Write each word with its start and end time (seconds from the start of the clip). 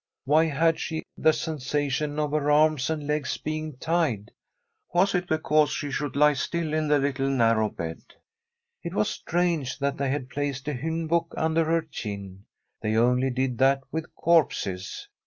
Why 0.25 0.45
had 0.45 0.79
she 0.79 1.03
the 1.15 1.31
sen 1.31 1.57
sation 1.57 2.17
of 2.17 2.31
her 2.31 2.49
arms 2.49 2.89
and 2.89 3.05
legs 3.05 3.37
being 3.37 3.77
tied? 3.77 4.31
Was 4.95 5.13
it 5.13 5.27
because 5.27 5.69
she 5.69 5.91
should 5.91 6.15
lie 6.15 6.33
still 6.33 6.73
in 6.73 6.87
the 6.87 6.97
little 6.97 7.29
narrow 7.29 7.69
bed? 7.69 8.01
It 8.81 8.95
was 8.95 9.11
strange 9.11 9.77
that 9.77 9.97
they 9.97 10.09
had 10.09 10.31
placed 10.31 10.67
a 10.67 10.73
hymn 10.73 11.07
book 11.07 11.35
under 11.37 11.65
her 11.65 11.83
chin; 11.83 12.45
they 12.81 12.95
only 12.95 13.29
did 13.29 13.59
that 13.59 13.81
with 13.91 14.15
corpses. 14.15 15.07